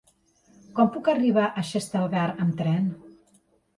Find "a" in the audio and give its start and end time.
1.49-1.65